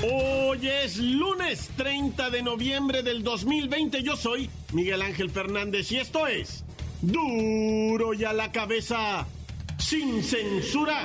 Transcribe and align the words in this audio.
Hoy 0.00 0.68
es 0.68 0.98
lunes 0.98 1.70
30 1.76 2.30
de 2.30 2.42
noviembre 2.42 3.02
del 3.02 3.24
2020. 3.24 4.00
Yo 4.04 4.16
soy 4.16 4.48
Miguel 4.72 5.02
Ángel 5.02 5.28
Fernández 5.28 5.90
y 5.90 5.96
esto 5.96 6.28
es 6.28 6.64
Duro 7.02 8.14
y 8.14 8.24
a 8.24 8.32
la 8.32 8.52
cabeza, 8.52 9.26
sin 9.76 10.22
censura. 10.22 11.04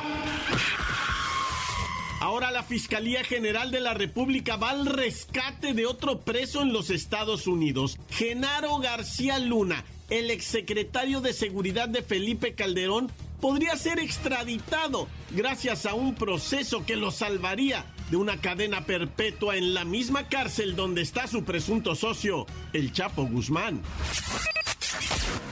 Ahora 2.20 2.52
la 2.52 2.62
Fiscalía 2.62 3.24
General 3.24 3.72
de 3.72 3.82
la 3.82 3.96
República 3.96 4.58
va 4.58 4.70
al 4.70 4.86
rescate 4.86 5.74
de 5.74 5.88
otro 5.88 6.20
preso 6.20 6.62
en 6.62 6.72
los 6.72 6.92
Estados 6.92 7.48
Unidos, 7.48 7.98
Genaro 8.12 8.78
García 8.78 9.40
Luna, 9.40 9.84
el 10.12 10.30
exsecretario 10.30 11.20
de 11.20 11.34
Seguridad 11.34 11.90
de 11.90 12.04
Felipe 12.04 12.54
Calderón, 12.54 13.12
podría 13.42 13.76
ser 13.76 14.00
extraditado 14.00 15.08
gracias 15.32 15.86
a 15.88 15.96
un 15.96 16.14
proceso 16.16 16.86
que 16.86 16.96
lo 16.96 17.12
salvaría 17.12 17.86
de 18.14 18.18
una 18.18 18.40
cadena 18.40 18.86
perpetua 18.86 19.58
en 19.58 19.74
la 19.74 19.86
misma 19.86 20.30
cárcel 20.30 20.76
donde 20.76 21.02
está 21.02 21.26
su 21.26 21.44
presunto 21.44 21.96
socio, 21.96 22.46
el 22.72 22.92
Chapo 22.94 23.26
Guzmán. 23.26 23.82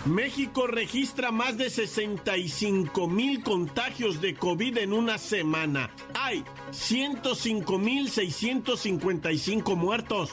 México 0.05 0.67
registra 0.67 1.31
más 1.31 1.57
de 1.57 1.71
65 1.71 3.07
mil 3.07 3.41
contagios 3.41 4.21
de 4.21 4.35
COVID 4.35 4.77
en 4.77 4.93
una 4.93 5.17
semana. 5.17 5.89
Hay 6.13 6.43
105 6.69 7.79
mil 7.79 8.11
655 8.11 9.75
muertos. 9.75 10.29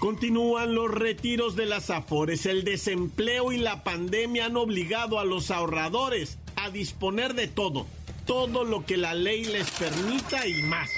Continúan 0.00 0.74
los 0.74 0.90
retiros 0.90 1.54
de 1.54 1.66
las 1.66 1.90
afores. 1.90 2.46
El 2.46 2.64
desempleo 2.64 3.52
y 3.52 3.58
la 3.58 3.84
pandemia 3.84 4.46
han 4.46 4.56
obligado 4.56 5.20
a 5.20 5.24
los 5.24 5.52
ahorradores 5.52 6.38
a 6.56 6.70
disponer 6.70 7.34
de 7.34 7.46
todo, 7.46 7.86
todo 8.30 8.62
lo 8.62 8.86
que 8.86 8.96
la 8.96 9.12
ley 9.12 9.44
les 9.44 9.68
permita 9.72 10.46
y 10.46 10.62
más. 10.62 10.88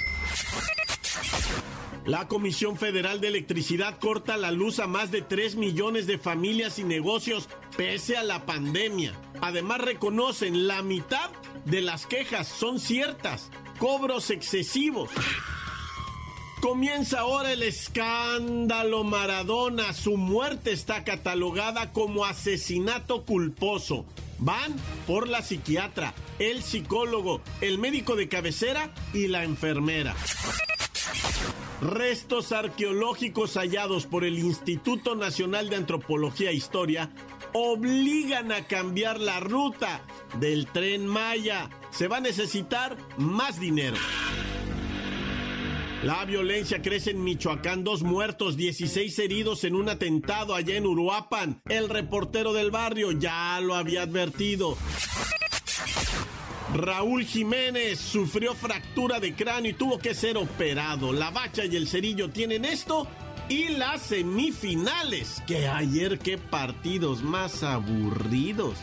La 2.05 2.27
Comisión 2.27 2.77
Federal 2.77 3.21
de 3.21 3.29
Electricidad 3.29 3.97
corta 3.97 4.37
la 4.37 4.51
luz 4.51 4.77
a 4.77 4.85
más 4.85 5.09
de 5.09 5.23
3 5.23 5.55
millones 5.55 6.05
de 6.05 6.19
familias 6.19 6.77
y 6.77 6.83
negocios 6.83 7.49
pese 7.75 8.17
a 8.17 8.23
la 8.23 8.45
pandemia. 8.45 9.15
Además 9.41 9.81
reconocen 9.81 10.67
la 10.67 10.83
mitad 10.83 11.31
de 11.65 11.81
las 11.81 12.05
quejas 12.05 12.47
son 12.47 12.79
ciertas, 12.79 13.49
cobros 13.79 14.29
excesivos. 14.29 15.09
Comienza 16.61 17.21
ahora 17.21 17.53
el 17.53 17.63
escándalo 17.63 19.03
Maradona. 19.03 19.91
Su 19.93 20.17
muerte 20.17 20.71
está 20.71 21.03
catalogada 21.03 21.93
como 21.93 22.25
asesinato 22.25 23.25
culposo. 23.25 24.05
Van 24.39 24.75
por 25.07 25.27
la 25.27 25.41
psiquiatra, 25.41 26.13
el 26.39 26.63
psicólogo, 26.63 27.41
el 27.61 27.77
médico 27.77 28.15
de 28.15 28.27
cabecera 28.27 28.93
y 29.13 29.27
la 29.27 29.43
enfermera. 29.43 30.15
Restos 31.81 32.51
arqueológicos 32.51 33.55
hallados 33.55 34.05
por 34.05 34.23
el 34.23 34.39
Instituto 34.39 35.15
Nacional 35.15 35.69
de 35.69 35.75
Antropología 35.75 36.51
e 36.51 36.53
Historia 36.53 37.09
obligan 37.53 38.51
a 38.51 38.65
cambiar 38.67 39.19
la 39.19 39.39
ruta 39.39 40.01
del 40.39 40.67
tren 40.67 41.05
Maya. 41.05 41.69
Se 41.91 42.07
va 42.07 42.17
a 42.17 42.21
necesitar 42.21 42.97
más 43.17 43.59
dinero. 43.59 43.97
La 46.03 46.25
violencia 46.25 46.81
crece 46.81 47.11
en 47.11 47.23
Michoacán, 47.23 47.85
dos 47.85 48.03
muertos, 48.03 48.57
16 48.57 49.17
heridos 49.19 49.63
en 49.63 49.73
un 49.73 49.87
atentado 49.87 50.53
allá 50.53 50.75
en 50.75 50.85
Uruapan. 50.85 51.61
El 51.69 51.87
reportero 51.87 52.51
del 52.51 52.71
barrio 52.71 53.13
ya 53.13 53.57
lo 53.61 53.73
había 53.73 54.01
advertido. 54.01 54.77
Raúl 56.73 57.23
Jiménez 57.23 57.99
sufrió 57.99 58.53
fractura 58.53 59.21
de 59.21 59.33
cráneo 59.33 59.71
y 59.71 59.75
tuvo 59.75 59.97
que 59.97 60.13
ser 60.13 60.35
operado. 60.35 61.13
La 61.13 61.31
bacha 61.31 61.63
y 61.63 61.77
el 61.77 61.87
cerillo 61.87 62.31
tienen 62.31 62.65
esto 62.65 63.07
y 63.47 63.69
las 63.69 64.01
semifinales. 64.01 65.41
Que 65.47 65.69
ayer 65.69 66.19
qué 66.19 66.37
partidos 66.37 67.23
más 67.23 67.63
aburridos. 67.63 68.75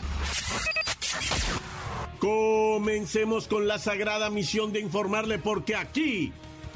Comencemos 2.17 3.47
con 3.47 3.67
la 3.67 3.77
sagrada 3.77 4.31
misión 4.31 4.73
de 4.73 4.79
informarle 4.79 5.37
porque 5.37 5.75
aquí 5.75 6.33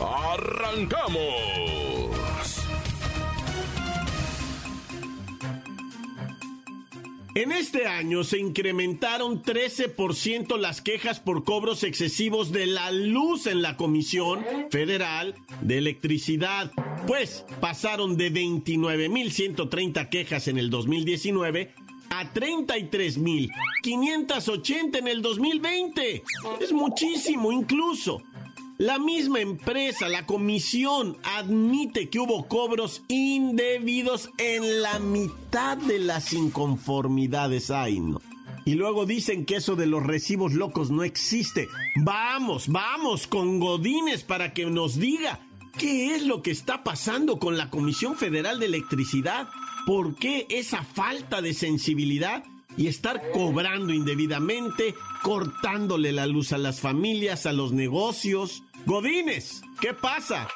¡Arrancamos! 0.00 1.18
En 7.34 7.52
este 7.52 7.86
año 7.86 8.24
se 8.24 8.38
incrementaron 8.40 9.44
13% 9.44 10.56
las 10.56 10.80
quejas 10.82 11.20
por 11.20 11.44
cobros 11.44 11.84
excesivos 11.84 12.50
de 12.50 12.66
la 12.66 12.90
luz 12.90 13.46
en 13.46 13.62
la 13.62 13.76
Comisión 13.76 14.44
Federal 14.70 15.36
de 15.60 15.78
Electricidad, 15.78 16.72
pues 17.06 17.44
pasaron 17.60 18.16
de 18.16 18.32
29.130 18.32 20.08
quejas 20.08 20.48
en 20.48 20.58
el 20.58 20.68
2019 20.68 21.74
a 22.10 22.32
33.580 22.32 24.98
en 24.98 25.06
el 25.06 25.22
2020. 25.22 26.24
Es 26.60 26.72
muchísimo 26.72 27.52
incluso. 27.52 28.20
La 28.78 29.00
misma 29.00 29.40
empresa, 29.40 30.08
la 30.08 30.24
comisión, 30.24 31.16
admite 31.24 32.08
que 32.10 32.20
hubo 32.20 32.46
cobros 32.46 33.02
indebidos 33.08 34.30
en 34.38 34.82
la 34.82 35.00
mitad 35.00 35.76
de 35.76 35.98
las 35.98 36.32
inconformidades. 36.32 37.72
Ay. 37.72 38.00
Y 38.64 38.74
luego 38.74 39.04
dicen 39.04 39.46
que 39.46 39.56
eso 39.56 39.74
de 39.74 39.86
los 39.86 40.04
recibos 40.06 40.52
locos 40.52 40.92
no 40.92 41.02
existe. 41.02 41.66
Vamos, 41.96 42.68
vamos 42.68 43.26
con 43.26 43.58
Godínez 43.58 44.22
para 44.22 44.54
que 44.54 44.66
nos 44.66 44.96
diga 44.96 45.40
qué 45.76 46.14
es 46.14 46.22
lo 46.22 46.40
que 46.42 46.52
está 46.52 46.84
pasando 46.84 47.40
con 47.40 47.58
la 47.58 47.70
Comisión 47.70 48.14
Federal 48.14 48.60
de 48.60 48.66
Electricidad. 48.66 49.48
¿Por 49.86 50.14
qué 50.14 50.46
esa 50.50 50.84
falta 50.84 51.42
de 51.42 51.52
sensibilidad? 51.52 52.44
Y 52.78 52.86
estar 52.86 53.30
cobrando 53.32 53.92
indebidamente, 53.92 54.94
cortándole 55.22 56.12
la 56.12 56.26
luz 56.26 56.52
a 56.52 56.58
las 56.58 56.80
familias, 56.80 57.44
a 57.44 57.52
los 57.52 57.72
negocios. 57.72 58.62
Godines, 58.86 59.62
¿qué 59.80 59.92
pasa? 59.92 60.46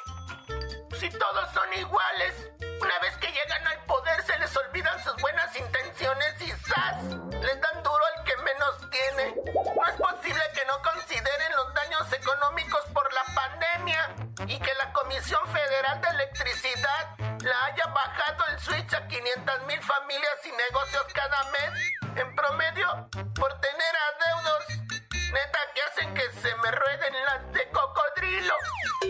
Si 0.99 1.09
todos 1.09 1.53
son 1.53 1.67
iguales, 1.77 2.33
una 2.79 2.97
vez 2.99 3.17
que 3.17 3.27
llegan 3.27 3.67
al 3.67 3.85
poder 3.85 4.23
se 4.23 4.39
les 4.39 4.55
olvidan 4.55 5.03
sus 5.03 5.21
buenas 5.21 5.53
intenciones 5.59 6.33
y 6.39 6.49
¡zas! 6.63 7.03
Les 7.43 7.59
dan 7.59 7.83
duro 7.83 8.03
al 8.15 8.23
que 8.23 8.37
menos 8.37 8.89
tiene. 8.89 9.35
No 9.75 9.85
es 9.85 9.99
posible 9.99 10.43
que 10.55 10.65
no 10.65 10.79
consideren 10.81 11.51
los 11.57 11.73
daños 11.73 12.07
económicos 12.13 12.81
por 12.93 13.03
la 13.11 13.25
pandemia 13.35 14.15
y 14.47 14.57
que 14.59 14.73
la 14.75 14.93
Comisión 14.93 15.41
Federal 15.51 15.99
de 15.99 16.07
Electricidad 16.07 17.17
la 17.19 17.65
haya 17.65 17.85
bajado 17.87 18.45
el 18.53 18.59
switch 18.59 18.93
a 18.93 19.07
500 19.09 19.67
mil 19.67 19.81
familias 19.81 20.39
y 20.45 20.51
negocios 20.51 21.03
cada 21.13 21.51
mes 21.51 22.02
en 22.17 22.35
promedio 22.35 22.87
por 23.35 23.53
tener 23.59 23.93
adeudos. 24.09 24.63
Neta 25.09 25.59
que 25.73 25.81
hacen 25.81 26.13
que 26.13 26.21
se 26.41 26.55
me 26.57 26.69
rueden 26.71 27.13
las 27.25 27.51
de 27.53 27.61
cocodrilo. 27.71 28.53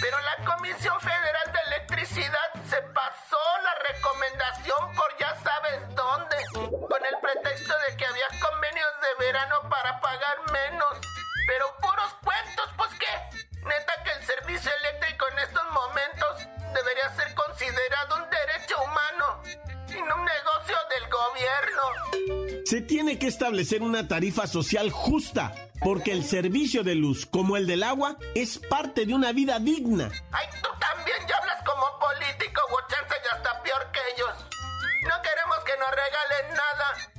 pero 0.01 0.17
la 0.19 0.45
Comisión 0.45 0.99
Federal 1.01 1.53
de 1.53 1.77
Electricidad 1.77 2.51
se 2.69 2.83
pasó 2.93 3.39
la 3.63 3.75
recomendación 3.95 4.97
por 4.97 5.11
ya 5.21 5.35
sabes 5.43 5.95
dónde, 5.95 6.37
con 6.55 7.03
el 7.07 7.17
pretexto 7.23 7.75
de 7.87 7.97
que 7.97 8.05
había 8.05 8.29
convenios 8.41 8.91
de 9.03 9.27
verano 9.27 9.57
para 9.71 10.01
pagar 10.01 10.37
menos. 10.53 10.99
Pero 11.47 11.67
puros 11.81 12.13
cuentos, 12.25 12.58
Neta 13.69 13.93
que 14.03 14.11
el 14.11 14.25
servicio 14.25 14.71
eléctrico 14.81 15.27
en 15.33 15.39
estos 15.41 15.65
momentos 15.73 16.49
debería 16.75 17.11
ser 17.17 17.35
considerado 17.35 18.17
un 18.17 18.31
derecho 18.31 18.77
humano 18.83 19.43
y 19.89 20.03
no 20.09 20.17
un 20.17 20.25
negocio 20.25 20.77
del 20.95 21.05
gobierno. 21.11 22.65
Se 22.65 22.81
tiene 22.81 23.19
que 23.19 23.27
establecer 23.27 23.83
una 23.83 24.09
tarifa 24.09 24.47
social 24.47 24.91
justa, 24.91 25.55
porque 25.83 26.13
el 26.13 26.25
servicio 26.25 26.83
de 26.83 26.95
luz, 26.95 27.27
como 27.27 27.57
el 27.57 27.67
del 27.67 27.83
agua, 27.83 28.17
es 28.35 28.59
parte 28.59 29.05
de 29.07 29.15
una 29.15 29.33
vida 29.33 29.59
digna. 29.59 30.11
Ay, 30.33 30.47
tú 30.63 30.69
también 30.81 31.19
ya 31.29 31.37
hablas 31.37 31.63
como 31.65 31.87
político, 31.99 32.61
Wochanza, 32.73 33.17
ya 33.25 33.37
está 33.37 33.63
peor 33.63 33.91
que 33.93 34.01
ellos. 34.15 34.35
No 35.03 35.23
queremos 35.23 35.59
que 35.65 35.77
nos 35.79 35.91
regalen 35.91 36.57
nada 36.57 37.18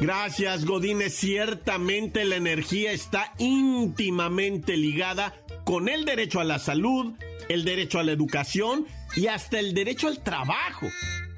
Gracias, 0.00 0.66
Godínez. 0.66 1.14
Ciertamente 1.14 2.24
la 2.24 2.36
energía 2.36 2.92
está 2.92 3.32
íntimamente 3.38 4.76
ligada 4.76 5.34
con 5.64 5.88
el 5.88 6.04
derecho 6.04 6.38
a 6.38 6.44
la 6.44 6.58
salud, 6.58 7.14
el 7.48 7.64
derecho 7.64 7.98
a 7.98 8.02
la 8.02 8.12
educación 8.12 8.86
y 9.14 9.28
hasta 9.28 9.58
el 9.58 9.72
derecho 9.72 10.08
al 10.08 10.22
trabajo. 10.22 10.86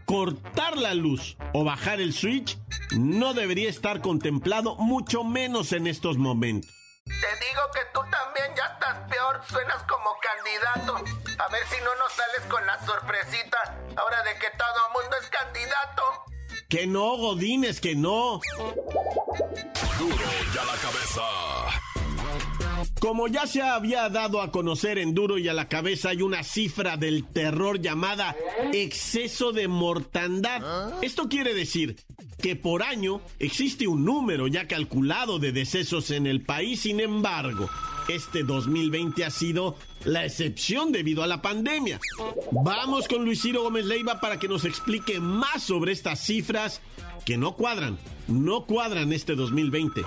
Cortar 0.04 0.76
la 0.76 0.94
luz 0.94 1.36
o 1.52 1.64
bajar 1.64 2.00
el 2.00 2.12
switch 2.12 2.58
no 2.96 3.32
debería 3.32 3.68
estar 3.68 4.00
contemplado, 4.00 4.74
mucho 4.76 5.22
menos 5.22 5.72
en 5.72 5.86
estos 5.86 6.18
momentos. 6.18 6.70
Te 7.04 7.12
digo 7.12 7.62
que 7.72 7.80
tú 7.94 8.00
también 8.10 8.56
ya 8.56 8.64
estás 8.74 9.08
peor, 9.08 9.40
suenas 9.48 9.82
como 9.84 10.10
candidato. 10.20 10.96
A 11.38 11.48
ver 11.48 11.62
si 11.70 11.76
no 11.82 11.94
nos 11.96 12.12
sales 12.12 12.42
con 12.48 12.66
la 12.66 12.84
sorpresita, 12.84 13.78
ahora 13.96 14.22
de 14.24 14.34
que 14.38 14.48
todo 14.58 15.00
mundo 15.00 15.16
es 15.22 15.28
candidato. 15.30 16.27
Que 16.68 16.86
no, 16.86 17.16
Godines, 17.16 17.80
que 17.80 17.94
no. 17.94 18.40
Duro 19.98 20.16
ya 20.54 20.64
la 20.66 20.74
cabeza. 20.74 21.22
Como 23.00 23.26
ya 23.26 23.46
se 23.46 23.62
había 23.62 24.10
dado 24.10 24.42
a 24.42 24.50
conocer 24.50 24.98
en 24.98 25.14
Duro 25.14 25.38
y 25.38 25.48
a 25.48 25.54
la 25.54 25.68
cabeza, 25.68 26.10
hay 26.10 26.20
una 26.20 26.42
cifra 26.42 26.98
del 26.98 27.24
terror 27.24 27.80
llamada 27.80 28.36
exceso 28.74 29.52
de 29.52 29.66
mortandad. 29.66 30.92
Esto 31.02 31.30
quiere 31.30 31.54
decir 31.54 31.96
que 32.38 32.54
por 32.54 32.82
año 32.82 33.22
existe 33.38 33.88
un 33.88 34.04
número 34.04 34.46
ya 34.46 34.68
calculado 34.68 35.38
de 35.38 35.52
decesos 35.52 36.10
en 36.10 36.26
el 36.26 36.42
país, 36.42 36.80
sin 36.80 37.00
embargo, 37.00 37.70
este 38.08 38.42
2020 38.42 39.24
ha 39.24 39.30
sido 39.30 39.76
la 40.04 40.24
excepción 40.24 40.92
debido 40.92 41.22
a 41.22 41.26
la 41.26 41.42
pandemia. 41.42 42.00
Vamos 42.50 43.08
con 43.08 43.24
Luis 43.24 43.42
Ciro 43.42 43.62
Gómez 43.62 43.84
Leiva 43.84 44.20
para 44.20 44.38
que 44.38 44.48
nos 44.48 44.64
explique 44.64 45.20
más 45.20 45.62
sobre 45.62 45.92
estas 45.92 46.20
cifras 46.20 46.80
que 47.24 47.36
no 47.36 47.56
cuadran, 47.56 47.98
no 48.26 48.66
cuadran 48.66 49.12
este 49.12 49.34
2020. 49.34 50.06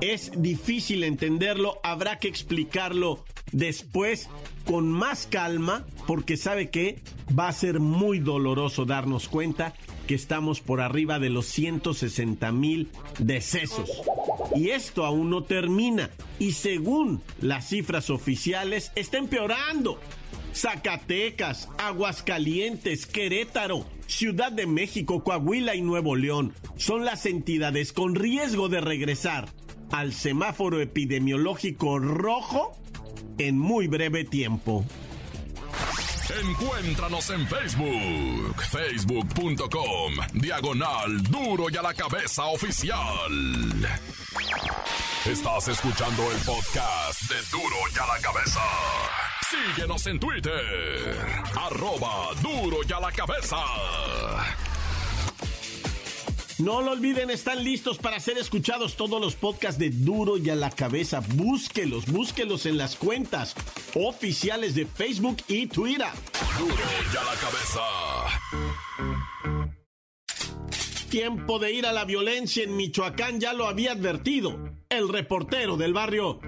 Es 0.00 0.32
difícil 0.36 1.04
entenderlo, 1.04 1.80
habrá 1.82 2.18
que 2.18 2.28
explicarlo 2.28 3.24
después 3.52 4.28
con 4.64 4.90
más 4.90 5.26
calma, 5.26 5.86
porque 6.06 6.36
sabe 6.36 6.70
que 6.70 7.00
va 7.38 7.48
a 7.48 7.52
ser 7.52 7.80
muy 7.80 8.18
doloroso 8.18 8.84
darnos 8.84 9.28
cuenta 9.28 9.74
que 10.06 10.14
estamos 10.14 10.60
por 10.60 10.80
arriba 10.80 11.18
de 11.18 11.30
los 11.30 11.46
160 11.46 12.52
mil 12.52 12.90
decesos. 13.18 14.02
Y 14.54 14.70
esto 14.70 15.04
aún 15.06 15.30
no 15.30 15.44
termina. 15.44 16.10
Y 16.38 16.52
según 16.52 17.22
las 17.40 17.68
cifras 17.68 18.10
oficiales, 18.10 18.92
está 18.96 19.18
empeorando. 19.18 19.98
Zacatecas, 20.54 21.68
Aguascalientes, 21.78 23.06
Querétaro, 23.06 23.86
Ciudad 24.06 24.52
de 24.52 24.66
México, 24.66 25.24
Coahuila 25.24 25.74
y 25.74 25.82
Nuevo 25.82 26.16
León 26.16 26.52
son 26.76 27.04
las 27.04 27.26
entidades 27.26 27.92
con 27.92 28.14
riesgo 28.14 28.68
de 28.68 28.80
regresar 28.80 29.48
al 29.90 30.12
semáforo 30.12 30.80
epidemiológico 30.80 31.98
rojo 31.98 32.72
en 33.38 33.58
muy 33.58 33.88
breve 33.88 34.24
tiempo. 34.24 34.84
Encuéntranos 36.40 37.28
en 37.30 37.46
Facebook, 37.46 38.62
facebook.com, 38.70 40.14
diagonal 40.32 41.22
duro 41.24 41.66
y 41.70 41.76
a 41.76 41.82
la 41.82 41.92
cabeza 41.94 42.44
oficial. 42.46 42.98
Estás 45.26 45.68
escuchando 45.68 46.22
el 46.32 46.38
podcast 46.38 47.22
de 47.28 47.36
duro 47.50 47.76
y 47.94 47.98
a 47.98 48.06
la 48.06 48.20
cabeza. 48.20 48.60
Síguenos 49.52 50.06
en 50.06 50.18
Twitter, 50.18 51.14
arroba 51.54 52.30
duro 52.40 52.78
y 52.88 52.92
a 52.92 53.00
la 53.00 53.12
cabeza. 53.12 53.58
No 56.58 56.80
lo 56.80 56.92
olviden, 56.92 57.28
están 57.28 57.62
listos 57.62 57.98
para 57.98 58.18
ser 58.18 58.38
escuchados 58.38 58.96
todos 58.96 59.20
los 59.20 59.34
podcasts 59.34 59.78
de 59.78 59.90
Duro 59.90 60.38
y 60.38 60.48
a 60.48 60.54
la 60.54 60.70
cabeza. 60.70 61.20
Búsquelos, 61.34 62.06
búsquelos 62.06 62.64
en 62.64 62.78
las 62.78 62.96
cuentas 62.96 63.54
oficiales 63.94 64.74
de 64.74 64.86
Facebook 64.86 65.36
y 65.48 65.66
Twitter. 65.66 66.08
Duro 66.58 66.74
y 67.12 67.16
a 67.16 67.24
la 67.24 67.34
cabeza. 67.34 67.82
Tiempo 71.10 71.58
de 71.58 71.72
ir 71.72 71.84
a 71.84 71.92
la 71.92 72.06
violencia 72.06 72.64
en 72.64 72.74
Michoacán 72.74 73.38
ya 73.38 73.52
lo 73.52 73.66
había 73.66 73.92
advertido 73.92 74.58
el 74.88 75.10
reportero 75.10 75.76
del 75.76 75.92
barrio 75.92 76.40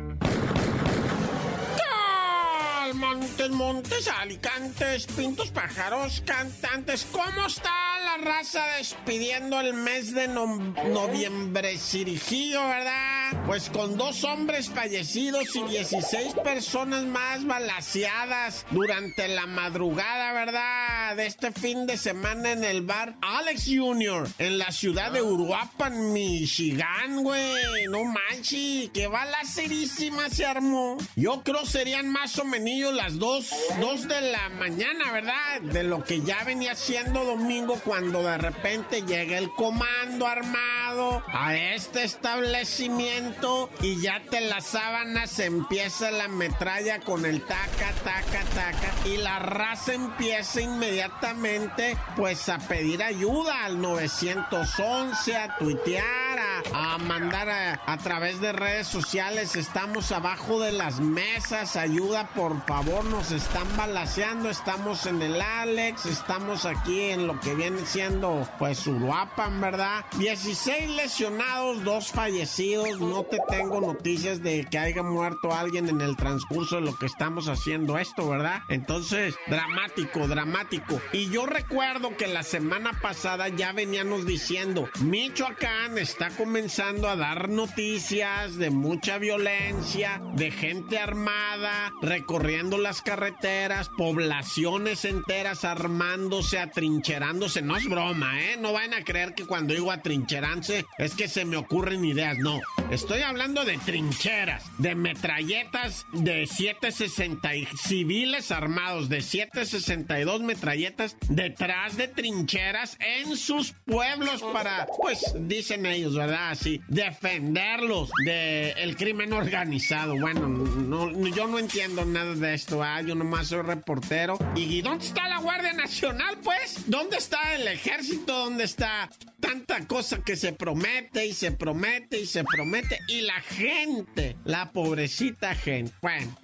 Montes, 3.25 3.51
montes, 3.51 4.07
alicantes, 4.07 5.07
pintos, 5.07 5.51
pájaros, 5.51 6.23
cantantes. 6.27 7.07
¿Cómo 7.11 7.47
está 7.47 7.94
raza 8.19 8.65
despidiendo 8.79 9.61
el 9.61 9.75
mes 9.75 10.15
de 10.15 10.29
noviembre, 10.29 11.79
Cirijillo, 11.79 12.67
verdad? 12.67 13.45
Pues 13.47 13.71
con 13.71 13.97
dos 13.97 14.25
hombres 14.25 14.71
fallecidos 14.71 15.55
y 15.55 15.63
16 15.65 16.35
personas 16.43 17.05
más 17.05 17.45
balaseadas 17.47 18.67
durante 18.71 19.29
la 19.29 19.47
madrugada, 19.47 20.33
¿verdad? 20.33 21.17
De 21.17 21.27
este 21.27 21.53
fin 21.53 21.87
de 21.87 21.97
semana 21.97 22.53
en 22.53 22.65
el 22.65 22.83
bar 22.83 23.17
Alex 23.21 23.65
Jr. 23.67 24.29
en 24.39 24.59
la 24.59 24.73
ciudad 24.73 25.13
de 25.13 25.23
Uruapan, 25.23 26.13
Michigan, 26.13 27.23
güey. 27.23 27.87
No 27.89 28.05
manches, 28.05 28.91
que 28.91 29.07
balacerísima 29.07 30.29
se 30.31 30.47
armó. 30.47 30.97
Yo 31.17 31.43
creo 31.43 31.67
serían 31.67 32.09
más 32.09 32.39
o 32.39 32.45
menos 32.45 32.65
las 32.95 33.19
dos, 33.19 33.51
dos 33.81 34.09
de 34.09 34.21
la 34.21 34.49
mañana, 34.49 35.13
¿verdad? 35.13 35.61
De 35.61 35.83
lo 35.83 36.03
que 36.03 36.23
ya 36.23 36.43
venía 36.45 36.75
siendo 36.75 37.25
domingo 37.25 37.79
cuando 37.85 38.04
de 38.13 38.39
repente 38.39 39.03
llega 39.03 39.39
el 39.39 39.51
comando 39.51 40.27
armado 40.27 41.23
a 41.33 41.57
este 41.57 42.05
establecimiento 42.05 43.71
y 43.81 44.01
ya 44.01 44.23
te 44.31 44.43
las 44.43 44.67
sábanas 44.67 45.39
empieza 45.39 46.11
la 46.11 46.29
metralla 46.29 47.01
con 47.01 47.25
el 47.25 47.41
taca, 47.43 47.93
taca, 48.05 48.45
taca 48.55 49.09
y 49.09 49.17
la 49.17 49.39
raza 49.39 49.95
empieza 49.95 50.61
inmediatamente 50.61 51.97
pues 52.17 52.49
a 52.49 52.59
pedir 52.59 53.03
ayuda 53.03 53.65
al 53.65 53.81
911, 53.81 55.37
a 55.37 55.57
tuitear, 55.59 56.34
a, 56.73 56.99
mandar 56.99 57.49
a, 57.87 57.97
través 57.99 58.41
de 58.41 58.53
redes 58.53 58.87
sociales, 58.87 59.57
estamos 59.57 60.13
abajo 60.13 60.61
de 60.61 60.73
las 60.73 61.01
mesas, 61.01 61.77
ayuda 61.77 62.29
por 62.35 62.65
favor 62.67 63.05
nos 63.05 63.31
están 63.31 63.67
balaseando. 63.77 64.51
Estamos 64.51 65.07
en 65.07 65.23
el 65.23 65.41
Alex, 65.41 66.07
estamos 66.07 66.65
aquí 66.65 67.11
en 67.11 67.27
lo 67.27 67.41
que 67.41 67.55
viene 67.55 67.85
siendo, 67.87 68.49
pues, 68.59 68.87
Uruapan, 68.87 69.61
¿verdad? 69.61 70.05
16 70.19 70.91
lesionados, 70.91 71.85
dos 71.85 72.09
fallecidos. 72.13 73.01
No 73.01 73.25
te 73.25 73.39
tengo 73.49 73.81
noticias 73.81 74.43
de 74.43 74.67
que 74.71 74.79
haya 74.79 75.03
muerto 75.03 75.53
alguien 75.53 75.89
en 75.89 76.01
el 76.01 76.17
transcurso 76.17 76.77
de 76.77 76.83
lo 76.83 76.97
que 76.97 77.07
estamos 77.07 77.49
haciendo 77.49 77.99
esto, 77.99 78.29
¿verdad? 78.29 78.63
Entonces, 78.69 79.35
dramático, 79.47 80.27
dramático. 80.29 81.01
Y 81.13 81.29
yo 81.31 81.47
recuerdo 81.47 82.17
que 82.17 82.27
la 82.27 82.43
semana 82.43 82.93
pasada 83.01 83.49
ya 83.49 83.73
veníamos 83.73 84.27
diciendo, 84.27 84.89
Michoacán 85.01 85.99
está 85.99 86.31
comenzando 86.45 87.09
a 87.09 87.17
dar 87.17 87.49
noticias 87.49 88.57
de 88.57 88.69
mucha 88.69 89.17
violencia, 89.17 90.21
de 90.35 90.51
gente 90.51 90.99
armada, 90.99 91.91
recorriendo 92.03 92.77
las 92.77 93.01
carreteras, 93.01 93.89
poblaciones 93.97 95.07
enteras 95.07 95.65
armándose, 95.65 96.59
atrincherándose. 96.59 97.63
No 97.63 97.79
es 97.79 97.89
broma, 97.89 98.43
¿eh? 98.43 98.59
No 98.61 98.75
van 98.75 98.93
a 98.93 99.03
creer 99.05 99.35
que 99.35 99.47
cuando 99.47 99.73
digo 99.73 99.91
atrincherándose 99.91 100.85
es 100.99 101.15
que 101.15 101.29
se 101.29 101.47
me 101.47 101.57
ocurren 101.57 102.05
ideas. 102.05 102.37
No, 102.37 102.61
estoy 102.91 103.23
hablando 103.23 103.65
de 103.65 103.79
trincheras, 103.79 104.65
de 104.77 104.95
metralletas 104.95 106.05
de 106.13 106.47
760 106.47 107.49
civiles 107.83 108.51
armados 108.51 109.09
de 109.09 109.23
762 109.23 110.43
metralletas 110.43 111.17
detrás 111.31 111.97
de 111.97 112.09
trincheras 112.09 112.99
en 113.01 113.35
sus 113.39 113.73
pueblos 113.87 114.43
para, 114.53 114.87
pues 115.01 115.35
dicen 115.35 115.87
ellos, 115.87 116.15
¿verdad? 116.15 116.34
Así, 116.35 116.81
defenderlos 116.89 118.11
del 118.25 118.77
el 118.77 118.97
crimen 118.97 119.33
organizado. 119.33 120.19
Bueno, 120.19 120.49
no, 120.49 121.11
yo 121.29 121.47
no 121.47 121.59
entiendo 121.59 122.05
nada 122.05 122.35
de 122.35 122.55
esto, 122.55 122.83
ah, 122.83 123.01
yo 123.03 123.15
nomás 123.15 123.49
soy 123.49 123.63
reportero. 123.63 124.39
¿Y 124.55 124.83
dónde 124.83 125.05
está 125.05 125.29
la 125.29 125.39
Guardia 125.39 125.73
Nacional, 125.73 126.39
pues? 126.43 126.85
¿Dónde 126.87 127.17
está 127.17 127.55
el 127.55 127.69
ejército? 127.69 128.37
¿Dónde 128.45 128.65
está 128.65 129.11
tanta 129.41 129.87
cosa 129.87 130.23
que 130.23 130.37
se 130.37 130.53
promete 130.53 131.27
y 131.27 131.33
se 131.33 131.53
promete 131.53 132.21
y 132.21 132.27
se 132.27 132.45
promete? 132.45 132.99
Y 133.09 133.23
la 133.23 133.41
gente, 133.41 134.37
la 134.45 134.73
pobrecita 134.73 135.55
gente. 135.55 135.93
Bueno. 136.03 136.44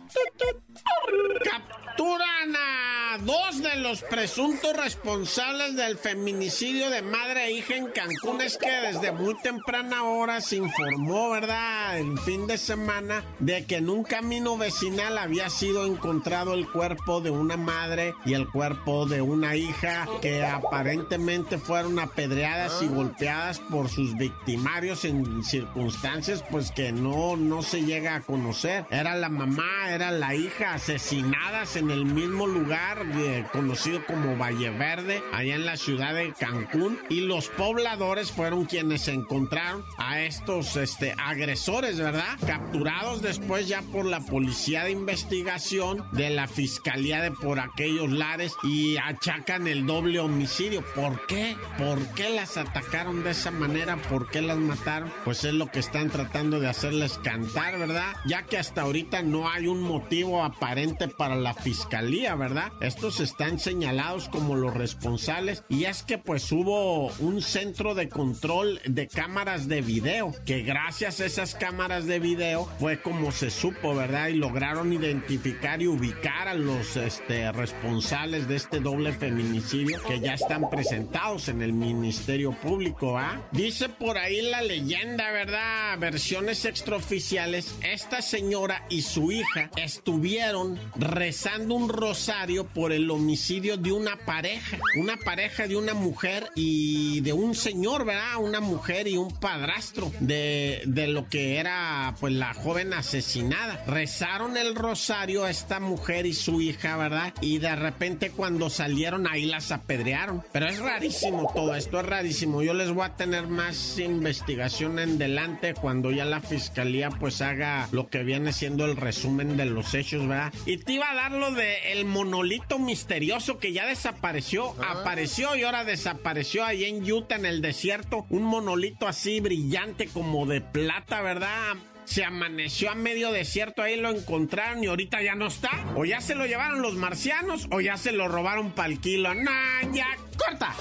Capturan 1.45 2.57
a 2.57 3.19
dos 3.19 3.63
de 3.63 3.77
los 3.77 4.03
presuntos 4.03 4.77
responsables 4.77 5.77
del 5.77 5.99
feminicidio 5.99 6.91
de 6.91 7.03
madre 7.03 7.47
e 7.47 7.53
hija 7.53 7.77
en 7.77 7.87
Cancún. 7.87 8.41
Es 8.41 8.57
que 8.57 8.71
desde 8.71 9.13
muy 9.13 9.35
temprana 9.43 10.05
hora 10.05 10.41
se 10.41 10.57
informó, 10.57 11.31
¿verdad? 11.31 11.99
El 11.99 12.19
fin 12.21 12.47
de 12.47 12.57
semana 12.59 13.25
de 13.39 13.67
que 13.67 13.77
en 13.77 13.91
un 13.91 14.05
camino 14.05 14.57
vecinal 14.57 15.19
había 15.19 15.51
sido 15.51 15.87
encontrado 15.87 16.55
el 16.55 16.71
cuerpo 16.71 17.21
de 17.21 17.31
una 17.31 17.57
madre 17.57 18.15
y 18.25 18.35
el 18.35 18.49
cuerpo 18.49 19.07
de 19.07 19.21
una 19.21 19.57
hija 19.57 20.07
que 20.23 20.45
aparentemente 20.45 21.59
fueron 21.59 21.99
apedreadas 21.99 22.83
y 22.83 22.89
golpeadas 22.89 23.59
por 23.59 23.89
sus 23.89 24.17
victimarios 24.17 25.05
en 25.05 25.45
circunstancias 25.45 26.45
pues 26.51 26.71
que 26.71 26.93
no, 26.93 27.37
no 27.37 27.63
se 27.63 27.83
llega 27.83 28.15
a 28.15 28.21
conocer. 28.23 28.87
Era 28.91 29.15
la 29.17 29.29
mamá, 29.29 29.91
era 29.91 30.00
la 30.01 30.35
hija 30.35 30.75
asesinadas 30.75 31.77
en 31.77 31.91
el 31.91 32.07
mismo 32.07 32.47
lugar 32.47 33.05
eh, 33.17 33.45
conocido 33.53 34.05
como 34.07 34.37
Valle 34.39 34.71
Verde, 34.71 35.23
allá 35.33 35.57
en 35.57 35.67
la 35.67 35.77
ciudad 35.77 36.15
de 36.15 36.33
Cancún. 36.33 36.99
Y 37.11 37.21
los 37.21 37.49
pobladores 37.49 38.33
fueron 38.33 38.65
quienes 38.65 39.09
encontraron 39.09 39.85
a 39.99 40.21
estos 40.23 40.77
este, 40.77 41.15
agresores, 41.19 41.99
¿verdad? 41.99 42.39
Capturados 42.47 43.21
después 43.21 43.69
ya 43.69 43.83
por 43.83 44.07
la 44.07 44.21
policía 44.21 44.85
de 44.85 44.93
investigación 44.93 46.03
de 46.13 46.31
la 46.31 46.47
fiscalía 46.47 47.21
de 47.21 47.31
por 47.31 47.61
aquellos 47.61 48.11
lares 48.11 48.55
y 48.63 48.97
achacan 48.97 49.67
el 49.67 49.87
doble 49.87 50.21
homicidio. 50.21 50.83
¿Por 50.95 51.27
qué? 51.27 51.57
¿Por 51.77 51.99
qué 52.15 52.31
las 52.31 52.57
atacaron 52.57 53.23
de 53.23 53.33
esa 53.33 53.51
manera? 53.51 53.97
¿Por 53.97 54.31
qué 54.31 54.41
las 54.41 54.57
mataron? 54.57 55.13
Pues 55.25 55.45
es 55.45 55.53
lo 55.53 55.71
que 55.71 55.81
están 55.81 56.09
tratando 56.11 56.61
de 56.61 56.69
hacerles 56.69 57.19
cantar, 57.19 57.79
¿verdad? 57.79 58.15
Ya 58.27 58.45
que 58.45 58.57
hasta 58.57 58.83
ahorita 58.83 59.23
no 59.23 59.51
hay 59.51 59.67
un 59.67 59.90
motivo 59.91 60.45
aparente 60.45 61.09
para 61.09 61.35
la 61.35 61.53
fiscalía, 61.53 62.37
¿verdad? 62.37 62.71
Estos 62.81 63.19
están 63.19 63.59
señalados 63.59 64.29
como 64.29 64.55
los 64.55 64.73
responsables 64.73 65.65
y 65.69 65.85
es 65.85 66.05
que 66.05 66.17
pues 66.17 66.53
hubo 66.53 67.09
un 67.19 67.43
centro 67.43 67.97
de 67.97 68.09
control 68.09 68.81
de 68.85 69.09
cámaras 69.09 69.67
de 69.67 69.83
video 69.83 70.33
que 70.47 70.63
gracias 70.63 71.19
a 71.19 71.27
esas 71.27 71.57
cámaras 71.57 72.07
de 72.07 72.21
video 72.21 72.67
fue 72.79 73.03
como 73.03 73.33
se 73.33 73.51
supo, 73.51 73.95
¿verdad? 73.97 74.29
Y 74.29 74.35
lograron 74.35 74.93
identificar 74.93 75.83
y 75.83 75.89
ubicar 75.89 76.47
a 76.47 76.55
los 76.55 76.97
este, 76.97 77.51
responsables 77.51 78.47
de 78.47 78.57
este 78.57 78.79
doble 78.79 79.13
feminicidio 79.13 80.01
que 80.05 80.21
ya 80.21 80.35
están 80.35 80.71
presentados 80.71 81.49
en 81.49 81.63
el 81.63 81.73
Ministerio 81.73 82.53
Público, 82.53 83.19
¿ah? 83.19 83.43
Dice 83.51 83.89
por 83.89 84.19
ahí 84.19 84.41
la 84.43 84.63
leyenda, 84.63 85.33
¿verdad? 85.33 85.99
Versiones 85.99 86.65
extraoficiales, 86.65 87.75
esta 87.83 88.23
señora 88.23 88.87
y 88.89 89.03
su 89.03 89.33
hija 89.33 89.71
estuvieron 89.85 90.79
rezando 90.97 91.75
un 91.75 91.89
rosario 91.89 92.65
por 92.65 92.93
el 92.93 93.11
homicidio 93.11 93.77
de 93.77 93.93
una 93.93 94.17
pareja, 94.17 94.79
una 94.99 95.17
pareja 95.17 95.67
de 95.67 95.77
una 95.77 95.95
mujer 95.95 96.49
y 96.55 97.21
de 97.21 97.33
un 97.33 97.55
señor, 97.55 98.05
¿verdad? 98.05 98.37
Una 98.39 98.61
mujer 98.61 99.09
y 99.09 99.17
un 99.17 99.31
padrastro 99.31 100.13
de, 100.21 100.83
de 100.87 101.07
lo 101.09 101.29
que 101.29 101.59
era 101.59 102.15
pues 102.21 102.33
la 102.33 102.55
joven 102.55 102.93
asesinada. 102.93 103.85
Rezaron 103.87 104.57
el 104.57 104.75
rosario 104.75 105.45
a 105.45 105.51
esta 105.51 105.81
mujer 105.81 106.27
y 106.27 106.35
su 106.35 106.61
hija, 106.61 106.97
¿verdad? 106.97 107.35
Y 107.41 107.59
de 107.59 107.75
repente 107.77 108.31
cuando 108.31 108.71
salieron 108.71 109.27
ahí 109.27 109.47
las 109.47 109.73
apedrearon. 109.73 110.43
Pero 110.53 110.69
es 110.69 110.79
rarísimo 110.79 111.51
todo 111.55 111.75
esto, 111.75 112.01
es 112.01 112.07
rarísimo. 112.07 112.63
Yo 112.63 112.75
les 112.75 112.91
voy 112.91 113.05
a 113.05 113.17
tener 113.17 113.47
más 113.47 113.99
investigación 113.99 114.99
en 114.99 115.19
delante 115.19 115.75
cuando 115.75 116.11
ya 116.11 116.25
la 116.25 116.41
fiscalía 116.41 117.11
pues 117.11 117.41
haga 117.43 117.89
lo 117.93 118.09
que 118.09 118.23
viene 118.23 118.53
siendo 118.53 118.85
el 118.85 118.97
resumen 118.97 119.57
de 119.57 119.67
los 119.71 119.95
hechos, 119.95 120.27
¿verdad? 120.27 120.53
Y 120.67 120.79
te 120.79 120.93
iba 120.93 121.11
a 121.11 121.15
dar 121.15 121.33
lo 121.33 121.51
de 121.53 121.93
el 121.93 122.05
monolito 122.05 122.79
misterioso 122.79 123.59
que 123.59 123.73
ya 123.73 123.87
desapareció, 123.87 124.75
ah. 124.81 125.01
apareció 125.01 125.57
y 125.57 125.63
ahora 125.63 125.85
desapareció 125.85 126.65
ahí 126.65 126.85
en 126.85 127.11
Utah 127.11 127.37
en 127.37 127.47
el 127.47 127.63
desierto, 127.63 128.27
un 128.31 128.43
monolito 128.43 129.09
así 129.09 129.41
brillante 129.41 130.09
como 130.09 130.47
de 130.47 130.61
plata, 130.61 131.23
¿verdad? 131.23 131.77
se 132.11 132.25
amaneció 132.25 132.91
a 132.91 132.97
medio 132.97 133.31
desierto, 133.31 133.83
ahí 133.83 133.95
lo 133.95 134.11
encontraron 134.11 134.83
y 134.83 134.89
ahorita 134.89 135.23
ya 135.23 135.37
no 135.37 135.47
está. 135.47 135.71
O 135.95 136.05
ya 136.05 136.21
se 136.21 136.35
lo 136.35 136.45
llevaron 136.45 136.83
los 136.83 136.95
marcianos 136.95 137.69
o 137.71 137.81
ya 137.81 137.97
se 137.97 138.11
lo 138.11 138.27
robaron 138.27 138.73
para 138.73 138.89
el 138.89 139.01
kilo. 139.01 139.33
Nah, 139.33 139.83
ya, 139.93 140.09
corta. 140.37 140.75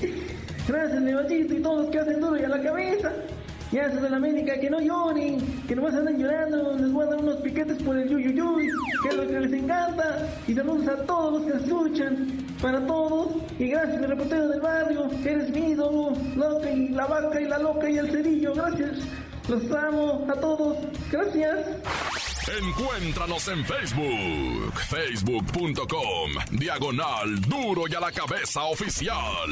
Gracias, 0.66 1.02
Nevachito 1.02 1.54
y 1.54 1.60
todos 1.60 1.90
que 1.90 1.98
hacen 1.98 2.20
duro 2.20 2.40
y 2.40 2.44
a 2.44 2.48
la 2.48 2.62
cabeza. 2.62 3.12
Y 3.74 3.78
a 3.78 3.86
esos 3.86 4.02
de 4.02 4.08
la 4.08 4.18
América 4.18 4.56
que 4.60 4.70
no 4.70 4.80
lloren, 4.80 5.40
que 5.66 5.74
nomás 5.74 5.94
andan 5.94 6.16
llorando, 6.16 6.76
les 6.76 6.92
voy 6.92 7.06
a 7.06 7.10
dar 7.10 7.18
unos 7.18 7.38
piquetes 7.38 7.82
por 7.82 7.98
el 7.98 8.08
yuyuyuy, 8.08 8.68
que 9.02 9.08
es 9.08 9.16
lo 9.16 9.26
que 9.26 9.40
les 9.40 9.52
encanta. 9.52 10.28
Y 10.46 10.54
saludos 10.54 10.86
a 10.86 11.04
todos 11.04 11.32
los 11.32 11.50
que 11.50 11.58
escuchan, 11.58 12.28
para 12.62 12.86
todos. 12.86 13.32
Y 13.58 13.70
gracias, 13.70 14.00
mi 14.00 14.06
reportero 14.06 14.48
del 14.48 14.60
barrio, 14.60 15.10
eres 15.24 15.50
mi 15.50 15.72
ídolo, 15.72 16.12
loca 16.36 16.70
y 16.70 16.90
la 16.90 17.06
vaca 17.06 17.40
y 17.40 17.46
la 17.46 17.58
loca 17.58 17.90
y 17.90 17.98
el 17.98 18.12
cerillo. 18.12 18.54
Gracias. 18.54 18.92
Los 19.48 19.68
amo 19.72 20.24
a 20.28 20.34
todos. 20.34 20.76
Gracias. 21.10 22.23
Encuéntranos 22.46 23.48
en 23.48 23.64
Facebook, 23.64 24.74
facebook.com, 24.90 26.30
diagonal 26.50 27.40
duro 27.40 27.84
y 27.88 27.94
a 27.94 28.00
la 28.00 28.12
cabeza 28.12 28.64
oficial. 28.64 29.48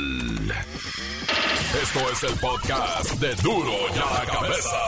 Esto 1.83 2.11
es 2.13 2.23
el 2.25 2.39
podcast 2.39 3.13
de 3.15 3.35
duro 3.37 3.73
y 3.95 3.99
a 3.99 4.13
la 4.13 4.27
cabeza. 4.27 4.79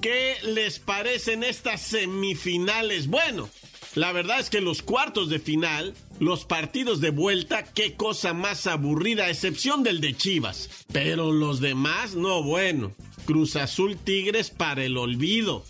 ¿Qué 0.00 0.36
les 0.42 0.78
parecen 0.78 1.44
estas 1.44 1.82
semifinales? 1.82 3.06
Bueno, 3.06 3.50
la 3.94 4.12
verdad 4.12 4.40
es 4.40 4.48
que 4.48 4.62
los 4.62 4.80
cuartos 4.80 5.28
de 5.28 5.38
final 5.38 5.94
los 6.22 6.44
partidos 6.44 7.00
de 7.00 7.10
vuelta, 7.10 7.64
qué 7.64 7.94
cosa 7.94 8.32
más 8.32 8.68
aburrida, 8.68 9.24
a 9.24 9.30
excepción 9.30 9.82
del 9.82 10.00
de 10.00 10.16
Chivas. 10.16 10.70
Pero 10.92 11.32
los 11.32 11.58
demás, 11.58 12.14
no 12.14 12.44
bueno. 12.44 12.92
Cruz 13.26 13.56
Azul 13.56 13.96
Tigres 13.96 14.50
para 14.50 14.84
el 14.84 14.96
olvido. 14.96 15.64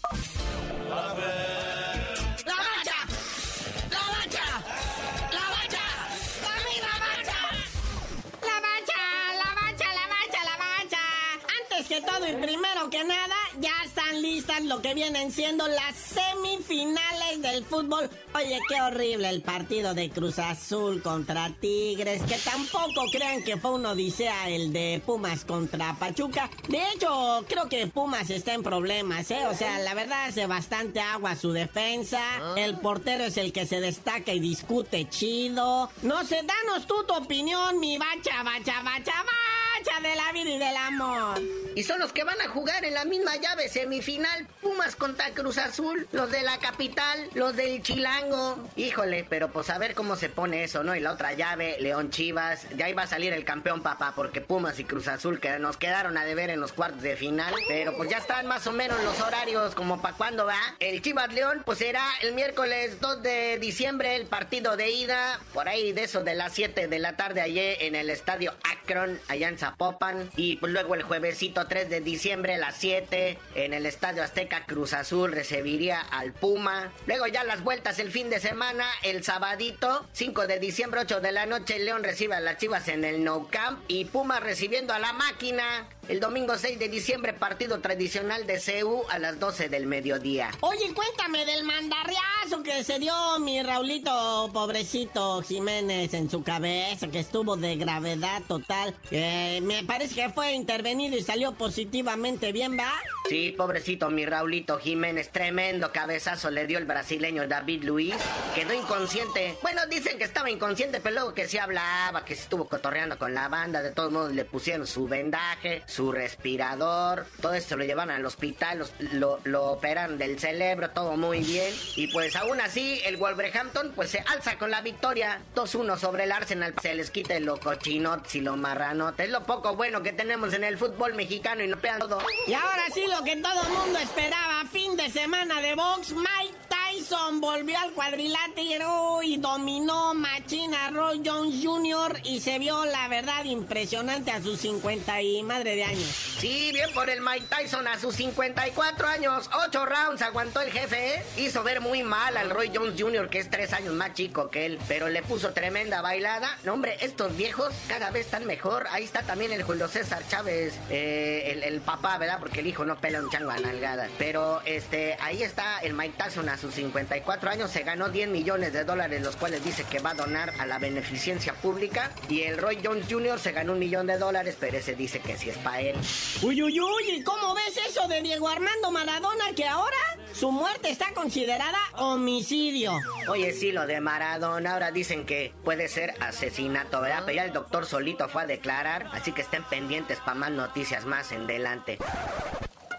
que 11.88 12.00
todo 12.00 12.26
y 12.26 12.32
primero 12.42 12.88
que 12.88 13.04
nada, 13.04 13.36
ya 13.60 13.72
están 13.84 14.22
listas 14.22 14.62
lo 14.64 14.80
que 14.80 14.94
vienen 14.94 15.32
siendo 15.32 15.66
las 15.68 15.94
semifinales 15.96 17.42
del 17.42 17.64
fútbol. 17.64 18.08
Oye, 18.34 18.60
qué 18.68 18.80
horrible 18.80 19.28
el 19.28 19.42
partido 19.42 19.94
de 19.94 20.10
Cruz 20.10 20.38
Azul 20.38 21.02
contra 21.02 21.50
Tigres, 21.60 22.22
que 22.22 22.36
tampoco 22.38 23.04
crean 23.10 23.42
que 23.42 23.56
fue 23.56 23.72
una 23.72 23.90
odisea 23.90 24.48
el 24.48 24.72
de 24.72 25.02
Pumas 25.04 25.44
contra 25.44 25.94
Pachuca. 25.94 26.50
De 26.68 26.82
hecho, 26.94 27.44
creo 27.48 27.68
que 27.68 27.86
Pumas 27.86 28.30
está 28.30 28.54
en 28.54 28.62
problemas, 28.62 29.30
¿eh? 29.30 29.46
O 29.46 29.54
sea, 29.54 29.78
la 29.78 29.94
verdad 29.94 30.26
hace 30.26 30.46
bastante 30.46 31.00
agua 31.00 31.36
su 31.36 31.52
defensa. 31.52 32.20
El 32.56 32.78
portero 32.78 33.24
es 33.24 33.36
el 33.36 33.52
que 33.52 33.66
se 33.66 33.80
destaca 33.80 34.32
y 34.32 34.40
discute 34.40 35.08
chido. 35.08 35.90
No 36.02 36.24
sé, 36.24 36.42
danos 36.42 36.86
tú 36.86 37.04
tu 37.06 37.14
opinión, 37.14 37.78
mi 37.80 37.98
bacha, 37.98 38.42
bacha, 38.42 38.82
bacha, 38.82 39.12
bacha 39.22 39.61
de 39.82 40.14
la 40.14 40.32
vida 40.32 40.50
y 40.50 40.58
del 40.58 40.76
amor. 40.76 41.40
Y 41.74 41.82
son 41.82 41.98
los 41.98 42.12
que 42.12 42.24
van 42.24 42.40
a 42.40 42.48
jugar 42.48 42.84
en 42.84 42.94
la 42.94 43.04
misma 43.04 43.36
llave 43.36 43.68
semifinal. 43.68 44.46
Pumas 44.60 44.94
contra 44.94 45.30
Cruz 45.30 45.58
Azul, 45.58 46.06
los 46.12 46.30
de 46.30 46.42
la 46.42 46.58
capital, 46.58 47.28
los 47.34 47.56
del 47.56 47.82
Chilango. 47.82 48.68
Híjole, 48.76 49.26
pero 49.28 49.50
pues 49.50 49.70
a 49.70 49.78
ver 49.78 49.94
cómo 49.94 50.16
se 50.16 50.28
pone 50.28 50.64
eso, 50.64 50.84
¿no? 50.84 50.94
Y 50.94 51.00
la 51.00 51.12
otra 51.12 51.32
llave, 51.32 51.76
León 51.80 52.10
Chivas. 52.10 52.66
Ahí 52.82 52.92
va 52.92 53.02
a 53.02 53.06
salir 53.06 53.32
el 53.32 53.44
campeón, 53.44 53.82
papá, 53.82 54.12
porque 54.14 54.40
Pumas 54.40 54.78
y 54.78 54.84
Cruz 54.84 55.08
Azul 55.08 55.40
que 55.40 55.58
nos 55.58 55.76
quedaron 55.76 56.16
a 56.16 56.24
deber 56.24 56.50
en 56.50 56.60
los 56.60 56.72
cuartos 56.72 57.02
de 57.02 57.16
final. 57.16 57.54
Pero 57.68 57.96
pues 57.96 58.08
ya 58.08 58.18
están 58.18 58.46
más 58.46 58.66
o 58.66 58.72
menos 58.72 59.02
los 59.02 59.20
horarios 59.20 59.74
como 59.74 60.00
para 60.00 60.16
cuándo 60.16 60.46
va. 60.46 60.60
El 60.78 61.02
Chivas 61.02 61.32
León, 61.32 61.62
pues 61.64 61.78
será 61.78 62.04
el 62.22 62.34
miércoles 62.34 63.00
2 63.00 63.22
de 63.22 63.58
diciembre 63.58 64.16
el 64.16 64.26
partido 64.26 64.76
de 64.76 64.90
ida. 64.90 65.40
Por 65.52 65.68
ahí 65.68 65.92
de 65.92 66.04
eso 66.04 66.22
de 66.22 66.34
las 66.34 66.52
7 66.52 66.88
de 66.88 66.98
la 66.98 67.16
tarde 67.16 67.40
ayer 67.40 67.78
en 67.80 67.94
el 67.94 68.10
estadio 68.10 68.54
Akron, 68.70 69.20
allá 69.28 69.48
en 69.48 69.58
Zapopan. 69.72 70.30
Y 70.36 70.58
luego 70.62 70.94
el 70.94 71.02
juevesito 71.02 71.66
3 71.66 71.88
de 71.88 72.00
diciembre 72.00 72.54
a 72.54 72.58
las 72.58 72.76
7 72.76 73.38
en 73.54 73.74
el 73.74 73.86
Estadio 73.86 74.22
Azteca 74.22 74.64
Cruz 74.66 74.92
Azul 74.92 75.32
recibiría 75.32 76.00
al 76.00 76.32
Puma. 76.32 76.92
Luego 77.06 77.26
ya 77.26 77.44
las 77.44 77.62
vueltas 77.62 77.98
el 77.98 78.10
fin 78.10 78.30
de 78.30 78.40
semana, 78.40 78.84
el 79.02 79.24
sabadito 79.24 80.06
5 80.12 80.46
de 80.46 80.58
diciembre 80.58 81.00
8 81.00 81.20
de 81.20 81.32
la 81.32 81.46
noche 81.46 81.78
León 81.78 82.04
recibe 82.04 82.34
a 82.34 82.40
las 82.40 82.58
Chivas 82.58 82.88
en 82.88 83.04
el 83.04 83.24
No 83.24 83.48
Camp 83.50 83.80
y 83.88 84.04
Puma 84.06 84.40
recibiendo 84.40 84.92
a 84.92 84.98
la 84.98 85.12
máquina. 85.12 85.88
El 86.08 86.18
domingo 86.18 86.58
6 86.58 86.80
de 86.80 86.88
diciembre, 86.88 87.32
partido 87.32 87.80
tradicional 87.80 88.44
de 88.44 88.58
CEU 88.58 89.04
a 89.08 89.20
las 89.20 89.38
12 89.38 89.68
del 89.68 89.86
mediodía. 89.86 90.50
Oye, 90.60 90.92
cuéntame 90.92 91.46
del 91.46 91.62
mandarriazo 91.62 92.62
que 92.64 92.82
se 92.82 92.98
dio 92.98 93.14
mi 93.38 93.62
Raulito, 93.62 94.50
pobrecito 94.52 95.40
Jiménez, 95.42 96.12
en 96.14 96.28
su 96.28 96.42
cabeza, 96.42 97.06
que 97.06 97.20
estuvo 97.20 97.56
de 97.56 97.76
gravedad 97.76 98.42
total. 98.48 98.96
me 99.10 99.84
parece 99.86 100.16
que 100.16 100.30
fue 100.30 100.52
intervenido 100.52 101.16
y 101.16 101.22
salió 101.22 101.52
positivamente 101.52 102.50
bien, 102.50 102.76
¿va? 102.76 102.92
Sí, 103.28 103.54
pobrecito 103.56 104.10
mi 104.10 104.26
Raulito 104.26 104.78
Jiménez, 104.78 105.30
tremendo 105.30 105.92
cabezazo 105.92 106.50
le 106.50 106.66
dio 106.66 106.78
el 106.78 106.84
brasileño 106.84 107.46
David 107.46 107.84
Luis. 107.84 108.14
Quedó 108.56 108.74
inconsciente. 108.74 109.56
Bueno, 109.62 109.86
dicen 109.86 110.18
que 110.18 110.24
estaba 110.24 110.50
inconsciente, 110.50 111.00
pero 111.00 111.14
luego 111.14 111.34
que 111.34 111.46
se 111.46 111.60
hablaba, 111.60 112.24
que 112.24 112.34
se 112.34 112.42
estuvo 112.42 112.66
cotorreando 112.66 113.16
con 113.16 113.32
la 113.32 113.48
banda, 113.48 113.80
de 113.80 113.92
todos 113.92 114.10
modos 114.10 114.32
le 114.32 114.44
pusieron 114.44 114.86
su 114.86 115.06
vendaje 115.06 115.82
su 115.92 116.10
respirador, 116.10 117.26
todo 117.40 117.54
esto 117.54 117.76
lo 117.76 117.84
llevan 117.84 118.10
al 118.10 118.24
hospital, 118.24 118.86
lo, 119.12 119.38
lo, 119.44 119.64
operan 119.72 120.18
del 120.18 120.38
cerebro, 120.38 120.90
todo 120.90 121.16
muy 121.16 121.40
bien. 121.40 121.72
Y 121.96 122.08
pues 122.08 122.34
aún 122.36 122.60
así, 122.60 123.00
el 123.04 123.16
Wolverhampton 123.16 123.92
pues 123.94 124.10
se 124.10 124.20
alza 124.20 124.58
con 124.58 124.70
la 124.70 124.80
victoria. 124.80 125.40
2-1 125.54 125.98
sobre 125.98 126.24
el 126.24 126.32
Arsenal. 126.32 126.74
Se 126.80 126.94
les 126.94 127.10
quita 127.10 127.38
lo 127.40 127.58
cochinotes 127.60 128.34
y 128.34 128.40
lo 128.40 128.56
marranotes. 128.56 129.26
Es 129.26 129.32
lo 129.32 129.44
poco 129.44 129.76
bueno 129.76 130.02
que 130.02 130.12
tenemos 130.12 130.54
en 130.54 130.64
el 130.64 130.78
fútbol 130.78 131.14
mexicano 131.14 131.62
y 131.62 131.68
no 131.68 131.78
pegan 131.78 132.00
todo. 132.00 132.18
Y 132.46 132.54
ahora 132.54 132.84
sí, 132.92 133.04
lo 133.08 133.22
que 133.24 133.36
todo 133.36 133.62
el 133.62 133.68
mundo 133.68 133.98
esperaba, 133.98 134.64
fin 134.70 134.96
de 134.96 135.10
semana 135.10 135.60
de 135.60 135.74
box, 135.74 136.12
Mike 136.12 136.56
Tyson 136.68 136.91
volvió 137.40 137.78
al 137.78 137.92
cuadrilátero 137.92 139.22
y 139.22 139.36
dominó 139.36 140.14
Machina 140.14 140.90
Roy 140.90 141.22
Jones 141.24 141.56
Jr. 141.62 142.20
y 142.24 142.40
se 142.40 142.58
vio 142.58 142.84
la 142.84 143.08
verdad 143.08 143.44
impresionante 143.44 144.30
a 144.30 144.40
sus 144.40 144.60
50 144.60 145.20
y 145.22 145.42
madre 145.42 145.76
de 145.76 145.84
años. 145.84 146.36
Sí, 146.38 146.70
bien 146.72 146.90
por 146.94 147.10
el 147.10 147.20
Mike 147.20 147.46
Tyson 147.48 147.86
a 147.88 147.98
sus 147.98 148.14
54 148.16 149.08
años. 149.08 149.50
Ocho 149.66 149.84
rounds 149.86 150.22
aguantó 150.22 150.60
el 150.60 150.70
jefe, 150.70 151.16
¿eh? 151.16 151.24
Hizo 151.36 151.62
ver 151.62 151.80
muy 151.80 152.02
mal 152.02 152.36
al 152.36 152.50
Roy 152.50 152.70
Jones 152.74 152.94
Jr., 152.96 153.28
que 153.28 153.38
es 153.38 153.50
tres 153.50 153.72
años 153.72 153.94
más 153.94 154.14
chico 154.14 154.48
que 154.48 154.66
él, 154.66 154.78
pero 154.88 155.08
le 155.08 155.22
puso 155.22 155.52
tremenda 155.52 156.00
bailada. 156.00 156.56
No, 156.64 156.74
hombre, 156.74 156.96
estos 157.00 157.36
viejos 157.36 157.72
cada 157.88 158.10
vez 158.10 158.26
están 158.26 158.46
mejor. 158.46 158.86
Ahí 158.90 159.04
está 159.04 159.22
también 159.22 159.52
el 159.52 159.62
Julio 159.62 159.88
César 159.88 160.22
Chávez, 160.28 160.74
eh, 160.90 161.60
el, 161.64 161.80
papá, 161.80 162.18
¿verdad? 162.18 162.38
Porque 162.38 162.60
el 162.60 162.66
hijo 162.66 162.84
no 162.84 162.96
pela 163.00 163.20
un 163.20 163.30
chango 163.30 163.50
a 163.50 163.58
nalgada. 163.58 164.08
Pero 164.18 164.62
este, 164.64 165.16
ahí 165.20 165.42
está 165.42 165.80
el 165.80 165.94
Mike 165.94 166.14
Tyson 166.16 166.48
a 166.48 166.56
sus 166.56 166.78
54 166.82 167.50
años. 167.50 167.70
Se 167.70 167.82
ganó 167.82 168.08
10 168.08 168.28
millones 168.28 168.72
de 168.72 168.84
dólares, 168.84 169.22
los 169.22 169.36
cuales 169.36 169.64
dice 169.64 169.84
que 169.84 170.00
va 170.00 170.10
a 170.10 170.14
donar 170.14 170.52
a 170.58 170.66
la 170.66 170.78
beneficencia 170.78 171.54
pública. 171.54 172.10
Y 172.28 172.42
el 172.42 172.58
Roy 172.58 172.78
Jones 172.82 173.06
Jr. 173.08 173.38
se 173.38 173.52
ganó 173.52 173.72
un 173.72 173.78
millón 173.78 174.06
de 174.06 174.18
dólares, 174.18 174.56
pero 174.58 174.78
ese 174.78 174.94
dice 174.94 175.20
que 175.20 175.36
sí 175.36 175.50
es 175.50 175.58
para 175.58 175.80
él. 175.80 175.96
Uy, 176.42 176.62
uy, 176.62 176.80
uy, 176.80 177.22
¿cómo 177.22 177.54
ves 177.54 177.78
eso 177.88 178.08
de 178.08 178.20
Diego 178.22 178.48
Armando 178.48 178.90
Maradona 178.90 179.52
que 179.54 179.66
ahora 179.66 179.96
su 180.32 180.50
muerte 180.50 180.90
está 180.90 181.12
considerada 181.14 181.78
homicidio? 181.96 182.98
Oye, 183.28 183.52
sí, 183.52 183.70
lo 183.70 183.86
de 183.86 184.00
Maradona, 184.00 184.72
ahora 184.72 184.90
dicen 184.90 185.24
que 185.24 185.54
puede 185.64 185.88
ser 185.88 186.14
asesinato, 186.20 187.00
¿verdad? 187.00 187.22
Pero 187.24 187.36
ya 187.36 187.44
el 187.44 187.52
doctor 187.52 187.86
solito 187.86 188.28
fue 188.28 188.42
a 188.42 188.46
declarar, 188.46 189.08
así 189.12 189.32
que 189.32 189.42
estén 189.42 189.62
pendientes 189.64 190.18
para 190.18 190.34
más 190.34 190.50
noticias 190.50 191.04
más 191.04 191.32
en 191.32 191.46
delante. 191.46 191.98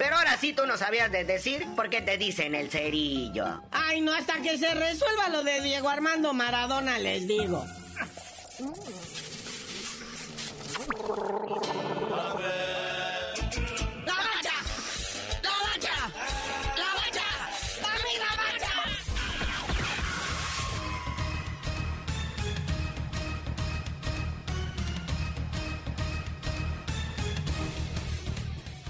Pero 0.03 0.17
ahora 0.17 0.37
sí 0.37 0.51
tú 0.51 0.65
no 0.65 0.75
sabías 0.75 1.09
de 1.13 1.23
decir 1.23 1.65
por 1.77 1.89
qué 1.89 2.01
te 2.01 2.17
dicen 2.17 2.55
el 2.55 2.69
cerillo. 2.69 3.61
Ay, 3.71 4.01
no, 4.01 4.13
hasta 4.13 4.41
que 4.41 4.57
se 4.57 4.73
resuelva 4.73 5.29
lo 5.29 5.45
de 5.45 5.61
Diego 5.61 5.87
Armando 5.87 6.33
Maradona, 6.33 6.99
les 6.99 7.25
digo. 7.25 7.65